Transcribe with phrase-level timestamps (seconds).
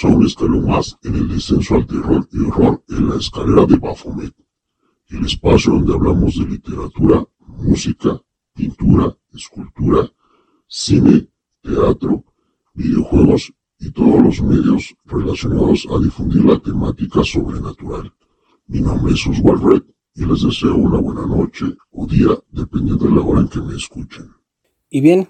[0.00, 3.76] A un escalón más en el descenso al terror y horror en la escalera de
[3.76, 4.32] Baphomet,
[5.08, 8.20] el espacio donde hablamos de literatura, música,
[8.54, 10.08] pintura, escultura,
[10.68, 11.28] cine,
[11.62, 12.24] teatro,
[12.74, 18.14] videojuegos y todos los medios relacionados a difundir la temática sobrenatural.
[18.68, 19.82] Mi nombre es Oswald Red
[20.14, 23.74] y les deseo una buena noche o día dependiendo de la hora en que me
[23.74, 24.32] escuchen.
[24.90, 25.28] Y bien,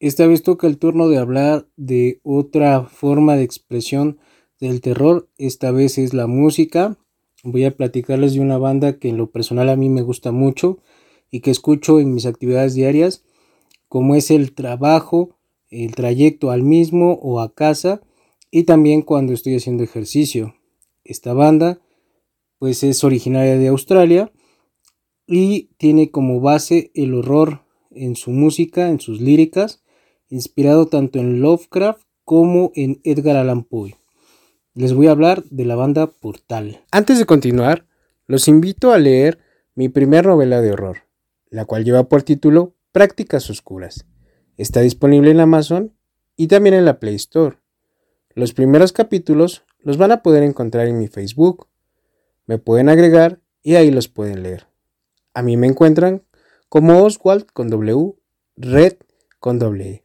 [0.00, 4.18] esta vez toca el turno de hablar de otra forma de expresión
[4.58, 5.28] del terror.
[5.36, 6.96] Esta vez es la música.
[7.44, 10.78] Voy a platicarles de una banda que en lo personal a mí me gusta mucho
[11.30, 13.24] y que escucho en mis actividades diarias,
[13.88, 15.36] como es el trabajo,
[15.68, 18.00] el trayecto al mismo o a casa
[18.50, 20.54] y también cuando estoy haciendo ejercicio.
[21.04, 21.78] Esta banda
[22.58, 24.32] pues es originaria de Australia
[25.26, 29.82] y tiene como base el horror en su música, en sus líricas
[30.30, 33.96] inspirado tanto en Lovecraft como en Edgar Allan Poe.
[34.74, 36.80] Les voy a hablar de la banda Portal.
[36.92, 37.86] Antes de continuar,
[38.26, 39.40] los invito a leer
[39.74, 40.98] mi primera novela de horror,
[41.50, 44.06] la cual lleva por título Prácticas Oscuras.
[44.56, 45.92] Está disponible en Amazon
[46.36, 47.58] y también en la Play Store.
[48.34, 51.66] Los primeros capítulos los van a poder encontrar en mi Facebook.
[52.46, 54.68] Me pueden agregar y ahí los pueden leer.
[55.34, 56.22] A mí me encuentran
[56.68, 58.14] como Oswald con W,
[58.56, 58.94] Red
[59.40, 60.02] con W.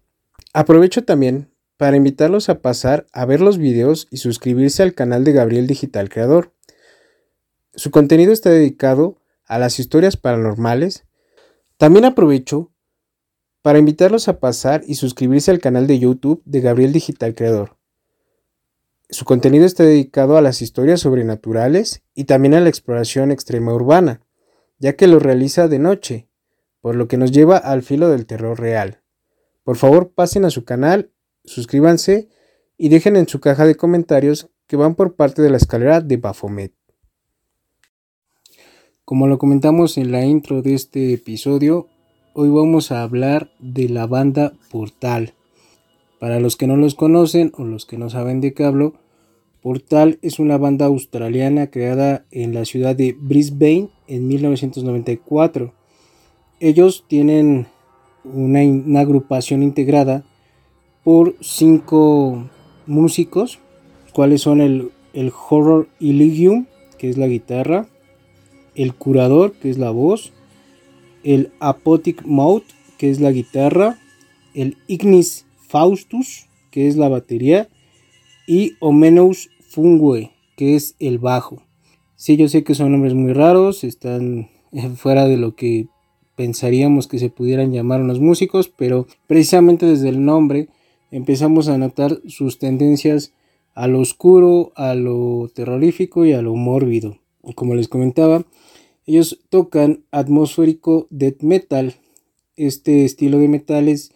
[0.58, 5.34] Aprovecho también para invitarlos a pasar a ver los videos y suscribirse al canal de
[5.34, 6.54] Gabriel Digital Creador.
[7.74, 9.18] Su contenido está dedicado
[9.48, 11.04] a las historias paranormales.
[11.76, 12.72] También aprovecho
[13.64, 17.76] para invitarlos a pasar y suscribirse al canal de YouTube de Gabriel Digital Creador.
[19.10, 24.22] Su contenido está dedicado a las historias sobrenaturales y también a la exploración extrema urbana,
[24.80, 26.30] ya que lo realiza de noche,
[26.80, 29.02] por lo que nos lleva al filo del terror real.
[29.66, 31.12] Por favor, pasen a su canal,
[31.44, 32.30] suscríbanse
[32.78, 36.18] y dejen en su caja de comentarios que van por parte de la escalera de
[36.18, 36.72] Baphomet.
[39.06, 41.88] Como lo comentamos en la intro de este episodio,
[42.36, 45.34] hoy vamos a hablar de la banda Portal.
[46.20, 48.94] Para los que no los conocen o los que no saben de qué hablo,
[49.64, 55.74] Portal es una banda australiana creada en la ciudad de Brisbane en 1994.
[56.60, 57.66] Ellos tienen
[58.34, 60.24] una, agrupación integrada
[61.04, 62.50] por cinco
[62.88, 63.60] músicos,
[64.14, 66.66] cuales son el, el Horror Iligium,
[66.98, 67.88] que es la guitarra,
[68.76, 70.34] el Curador, que es la voz,
[71.24, 72.66] el Apotic Mouth,
[72.98, 74.00] que es la guitarra,
[74.54, 77.70] el Ignis Faustus, que es la batería,
[78.48, 81.64] y Omenous Fungue, que es el bajo.
[82.16, 84.50] Sí, yo sé que son nombres muy raros, están
[84.96, 85.88] fuera de lo que
[86.36, 90.70] pensaríamos que se pudieran llamar unos músicos, pero precisamente desde el nombre
[91.12, 93.32] empezamos a notar sus tendencias
[93.74, 97.18] a lo oscuro, a lo terrorífico y a lo mórbido.
[97.56, 98.46] Como les comentaba,
[99.06, 101.96] ellos tocan atmosférico death metal.
[102.56, 104.12] Este estilo de metal es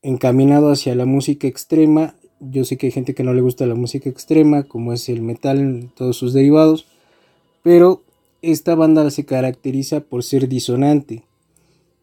[0.00, 2.16] encaminado hacia la música extrema.
[2.40, 5.22] Yo sé que hay gente que no le gusta la música extrema, como es el
[5.22, 6.86] metal en todos sus derivados,
[7.62, 8.02] pero
[8.42, 11.24] esta banda se caracteriza por ser disonante.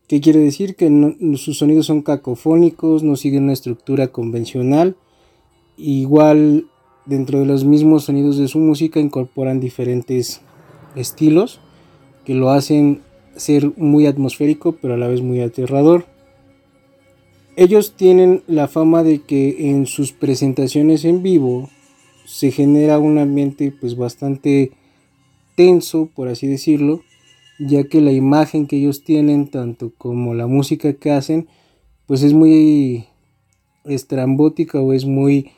[0.08, 0.76] ¿Qué quiere decir?
[0.76, 0.90] Que
[1.38, 4.96] sus sonidos son cacofónicos, no siguen una estructura convencional.
[5.78, 6.66] Igual
[7.06, 10.42] dentro de los mismos sonidos de su música incorporan diferentes
[10.96, 11.60] estilos
[12.26, 13.02] que lo hacen
[13.36, 16.06] ser muy atmosférico pero a la vez muy aterrador.
[17.56, 21.70] Ellos tienen la fama de que en sus presentaciones en vivo
[22.26, 24.72] se genera un ambiente pues bastante
[25.60, 27.02] tenso, por así decirlo,
[27.60, 31.50] ya que la imagen que ellos tienen, tanto como la música que hacen,
[32.06, 33.08] pues es muy
[33.84, 35.52] estrambótica o es muy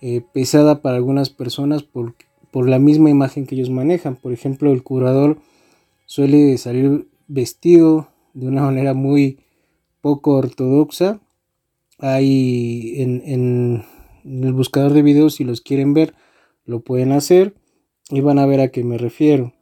[0.00, 2.14] eh, pesada para algunas personas por,
[2.50, 4.16] por la misma imagen que ellos manejan.
[4.16, 5.38] Por ejemplo, el curador
[6.06, 9.40] suele salir vestido de una manera muy
[10.00, 11.20] poco ortodoxa.
[11.98, 13.84] Hay en, en
[14.44, 16.14] el buscador de videos, si los quieren ver,
[16.64, 17.52] lo pueden hacer
[18.10, 19.52] y van a ver a qué me refiero.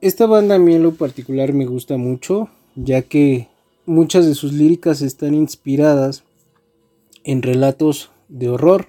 [0.00, 3.48] Esta banda a mí en lo particular me gusta mucho, ya que
[3.86, 6.24] muchas de sus líricas están inspiradas
[7.24, 8.88] en relatos de horror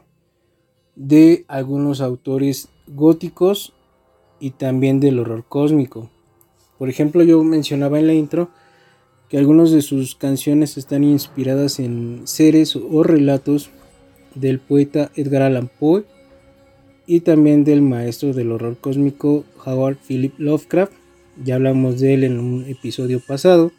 [0.96, 3.74] de algunos autores góticos
[4.40, 6.10] y también del horror cósmico.
[6.78, 8.50] Por ejemplo, yo mencionaba en la intro
[9.30, 13.70] que algunas de sus canciones están inspiradas en seres o relatos
[14.36, 16.06] del poeta Edgar Allan Poe
[17.08, 20.94] y también del maestro del horror cósmico Howard Philip Lovecraft.
[21.44, 23.72] Ya hablamos de él en un episodio pasado,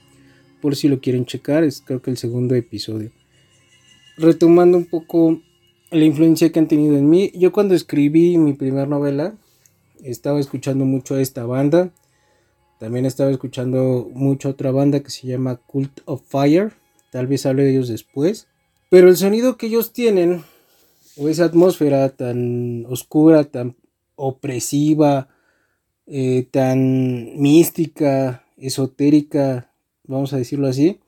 [0.60, 3.10] por si lo quieren checar, es creo que el segundo episodio.
[4.18, 5.40] Retomando un poco
[5.90, 7.30] la influencia que han tenido en mí.
[7.34, 9.34] Yo cuando escribí mi primera novela,
[10.02, 11.90] estaba escuchando mucho a esta banda.
[12.78, 16.72] También estaba escuchando mucho a otra banda que se llama Cult of Fire.
[17.10, 18.48] Tal vez hable de ellos después.
[18.90, 20.44] Pero el sonido que ellos tienen,
[21.16, 23.76] o esa atmósfera tan oscura, tan
[24.16, 25.28] opresiva,
[26.06, 29.72] eh, tan mística, esotérica,
[30.04, 31.00] vamos a decirlo así,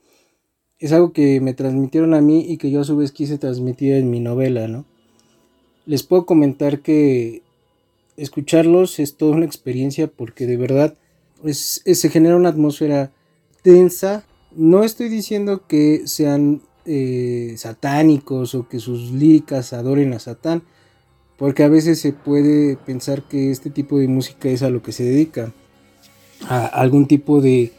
[0.78, 3.94] es algo que me transmitieron a mí y que yo a su vez quise transmitir
[3.94, 4.84] en mi novela, ¿no?
[5.86, 7.42] Les puedo comentar que
[8.16, 10.94] escucharlos es toda una experiencia porque de verdad
[11.52, 13.12] se genera una atmósfera
[13.62, 14.24] tensa.
[14.54, 20.62] No estoy diciendo que sean eh, satánicos o que sus líricas adoren a Satán,
[21.36, 24.92] porque a veces se puede pensar que este tipo de música es a lo que
[24.92, 25.52] se dedica,
[26.48, 27.72] a algún tipo de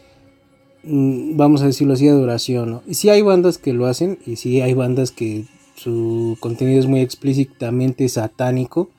[0.83, 2.71] Mm, vamos a decirlo así, adoración.
[2.71, 2.83] ¿no?
[2.87, 5.45] Y sí hay bandas que lo hacen y sí hay bandas que
[5.75, 8.89] su contenido es muy explícitamente satánico,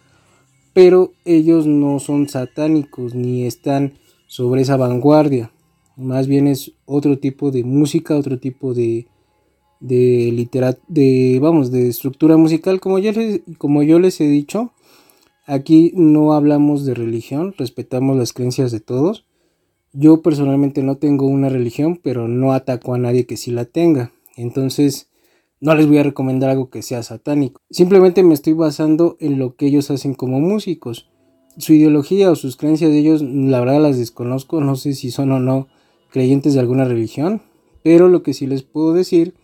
[0.73, 3.95] pero ellos no son satánicos ni están
[4.27, 5.51] sobre esa vanguardia.
[5.97, 9.07] Más bien es otro tipo de música, otro tipo de
[9.81, 14.73] de literat de vamos de estructura musical como yo les, como yo les he dicho
[15.47, 19.25] aquí no hablamos de religión respetamos las creencias de todos
[19.93, 24.13] yo personalmente no tengo una religión, pero no ataco a nadie que sí la tenga.
[24.37, 25.09] Entonces,
[25.61, 27.61] no les voy a recomendar algo que sea satánico.
[27.71, 31.11] Simplemente me estoy basando en lo que ellos hacen como músicos.
[31.59, 35.33] Su ideología o sus creencias de ellos, la verdad las desconozco, no sé si son
[35.33, 35.67] o no
[36.11, 37.43] creyentes de alguna religión,
[37.83, 39.35] pero lo que sí les puedo decir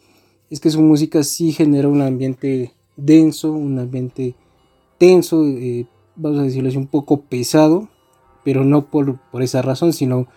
[0.50, 4.34] es que su música sí genera un ambiente denso, un ambiente
[4.98, 7.88] tenso, eh, vamos a decirlo así, un poco pesado,
[8.44, 10.28] pero no por, por esa razón, sino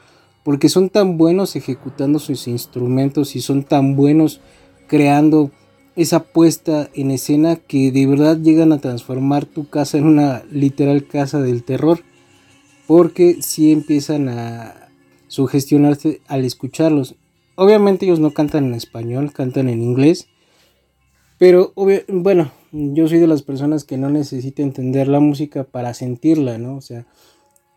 [0.43, 4.41] porque son tan buenos ejecutando sus instrumentos y son tan buenos
[4.87, 5.51] creando
[5.95, 11.05] esa puesta en escena que de verdad llegan a transformar tu casa en una literal
[11.05, 11.99] casa del terror
[12.87, 14.89] porque si empiezan a
[15.27, 17.15] sugestionarse al escucharlos
[17.59, 20.27] obviamente ellos no cantan en español cantan en inglés
[21.37, 21.73] pero
[22.07, 26.75] bueno yo soy de las personas que no necesita entender la música para sentirla no
[26.75, 27.05] o sea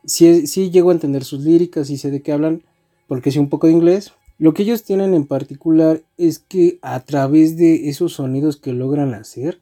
[0.05, 2.63] sí, llego a entender sus líricas y sé de qué hablan,
[3.07, 4.13] porque sé un poco de inglés.
[4.39, 9.15] Lo que ellos tienen en particular es que a través de esos sonidos que logran
[9.15, 9.61] hacer,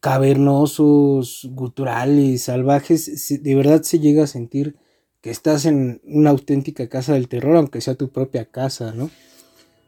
[0.00, 4.76] cavernosos, guturales, salvajes, de verdad se llega a sentir
[5.24, 9.10] que estás en una auténtica casa del terror, aunque sea tu propia casa, ¿no?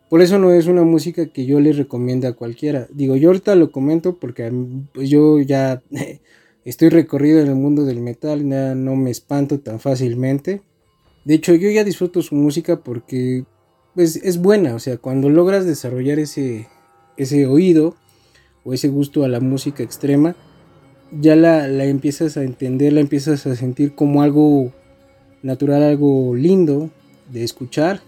[0.08, 2.88] Por eso no es una música que yo le recomiende a cualquiera.
[2.90, 4.50] Digo, yo ahorita lo comento porque
[4.92, 5.82] pues yo ya
[6.66, 10.62] Estoy recorrido en el mundo del metal, ya no me espanto tan fácilmente.
[11.24, 13.44] De hecho, yo ya disfruto su música porque
[13.94, 16.66] pues, es buena, o sea, cuando logras desarrollar ese,
[17.16, 17.94] ese oído
[18.64, 20.34] o ese gusto a la música extrema,
[21.12, 24.72] ya la, la empiezas a entender, la empiezas a sentir como algo
[25.46, 26.90] natural, algo lindo
[27.32, 28.02] de escuchar.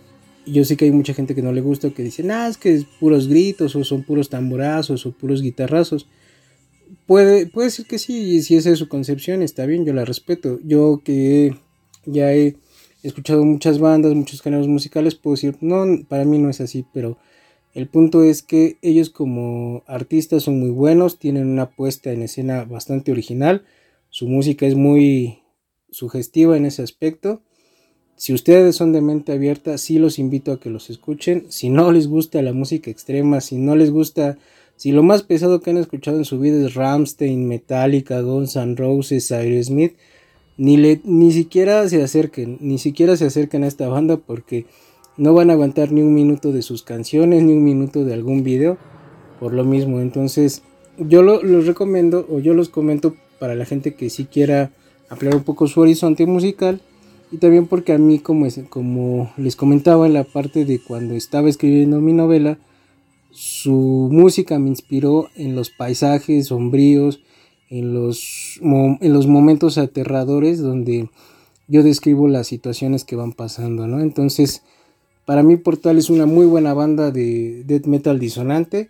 [0.44, 2.56] Y yo sé que hay mucha gente que no le gusta, que dice, ah, es
[2.56, 6.06] que es puros gritos, o son puros tamborazos, o puros guitarrazos.
[7.06, 10.04] Puede, puede ser que sí, y si esa es su concepción, está bien, yo la
[10.04, 10.58] respeto.
[10.64, 11.54] Yo que
[12.06, 12.56] ya he
[13.02, 17.18] escuchado muchas bandas, muchos géneros musicales, puedo decir, no, para mí no es así, pero
[17.74, 22.64] el punto es que ellos como artistas son muy buenos, tienen una puesta en escena
[22.64, 23.64] bastante original,
[24.10, 25.40] su música es muy
[25.90, 27.42] sugestiva en ese aspecto.
[28.16, 31.46] Si ustedes son de mente abierta, sí los invito a que los escuchen.
[31.48, 34.38] Si no les gusta la música extrema, si no les gusta
[34.78, 38.76] si lo más pesado que han escuchado en su vida es Ramstein, Metallica, Guns N'
[38.76, 39.96] Roses, Aerosmith,
[40.56, 44.66] ni, le, ni siquiera se acerquen, ni siquiera se acerquen a esta banda porque
[45.16, 48.44] no van a aguantar ni un minuto de sus canciones, ni un minuto de algún
[48.44, 48.78] video,
[49.40, 50.00] por lo mismo.
[50.00, 50.62] Entonces,
[50.96, 54.70] yo lo, los recomiendo o yo los comento para la gente que sí quiera
[55.08, 56.80] ampliar un poco su horizonte musical
[57.30, 61.48] y también porque a mí, como, como les comentaba en la parte de cuando estaba
[61.48, 62.58] escribiendo mi novela,
[63.30, 67.20] su música me inspiró en los paisajes sombríos,
[67.68, 71.10] en los, en los momentos aterradores donde
[71.66, 74.00] yo describo las situaciones que van pasando, ¿no?
[74.00, 74.62] Entonces,
[75.26, 78.88] para mí Portal es una muy buena banda de death metal disonante.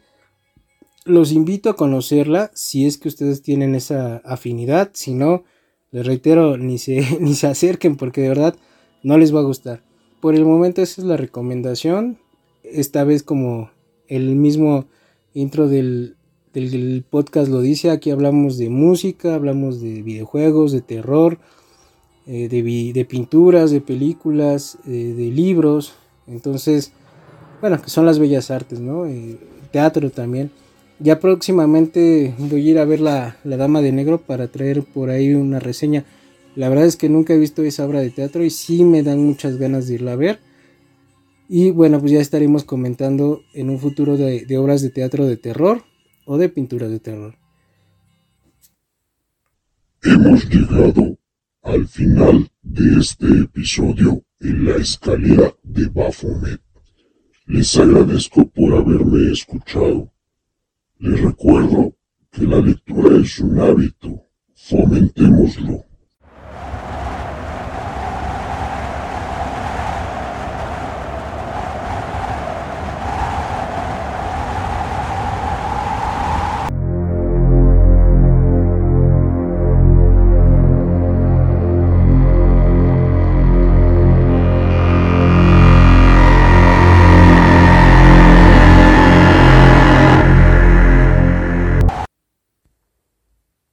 [1.05, 4.91] Los invito a conocerla si es que ustedes tienen esa afinidad.
[4.93, 5.43] Si no,
[5.91, 8.57] les reitero, ni se, ni se acerquen porque de verdad
[9.03, 9.83] no les va a gustar.
[10.21, 12.19] Por el momento esa es la recomendación.
[12.65, 13.71] Esta vez como
[14.09, 14.87] el mismo
[15.35, 16.17] intro del,
[17.09, 21.39] podcast lo dice, aquí hablamos de música, hablamos de videojuegos, de terror,
[22.27, 25.95] eh, de, pinturas, de películas, eh, de libros,
[26.27, 26.93] entonces,
[27.61, 29.07] bueno, que son las bellas artes, ¿no?
[29.07, 29.39] Eh,
[29.71, 30.51] teatro también.
[31.01, 35.11] Ya próximamente voy a ir a ver la, la Dama de Negro para traer por
[35.11, 36.05] ahí una reseña.
[36.57, 39.25] La verdad es que nunca he visto esa obra de teatro y sí me dan
[39.25, 40.41] muchas ganas de irla a ver.
[41.49, 45.83] Y bueno, pues ya estaremos comentando en un futuro de, obras de teatro de terror
[46.27, 47.37] o de pintura de terror.
[50.03, 51.17] Hemos llegado
[51.63, 56.61] al final de este episodio en la escalera de Baphomet.
[57.47, 60.13] Les agradezco por haberme escuchado.
[61.01, 61.95] Les recuerdo
[62.33, 64.25] que la lectura es un hábito.
[64.57, 65.88] Fomentémoslo.